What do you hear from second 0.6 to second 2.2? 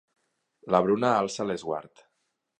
La Bruna alça l'esguard.